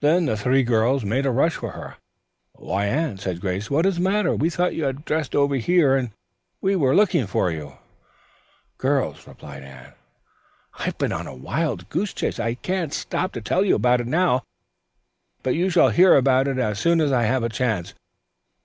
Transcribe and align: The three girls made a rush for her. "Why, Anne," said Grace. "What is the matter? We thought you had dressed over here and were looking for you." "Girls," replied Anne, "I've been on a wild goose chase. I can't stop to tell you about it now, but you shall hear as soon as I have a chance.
The 0.00 0.36
three 0.36 0.64
girls 0.64 1.04
made 1.04 1.24
a 1.26 1.30
rush 1.30 1.54
for 1.54 1.70
her. 1.70 1.94
"Why, 2.54 2.86
Anne," 2.86 3.18
said 3.18 3.40
Grace. 3.40 3.70
"What 3.70 3.86
is 3.86 3.98
the 3.98 4.00
matter? 4.00 4.34
We 4.34 4.50
thought 4.50 4.74
you 4.74 4.82
had 4.82 5.04
dressed 5.04 5.32
over 5.36 5.54
here 5.54 5.94
and 5.94 6.10
were 6.60 6.92
looking 6.92 7.28
for 7.28 7.52
you." 7.52 7.74
"Girls," 8.78 9.28
replied 9.28 9.62
Anne, 9.62 9.92
"I've 10.80 10.98
been 10.98 11.12
on 11.12 11.28
a 11.28 11.36
wild 11.36 11.88
goose 11.88 12.12
chase. 12.12 12.40
I 12.40 12.54
can't 12.54 12.92
stop 12.92 13.30
to 13.34 13.40
tell 13.40 13.64
you 13.64 13.76
about 13.76 14.00
it 14.00 14.08
now, 14.08 14.42
but 15.44 15.54
you 15.54 15.70
shall 15.70 15.90
hear 15.90 16.14
as 16.26 16.78
soon 16.80 17.00
as 17.00 17.12
I 17.12 17.22
have 17.22 17.44
a 17.44 17.48
chance. 17.48 17.94